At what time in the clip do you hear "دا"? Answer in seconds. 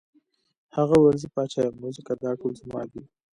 2.23-2.31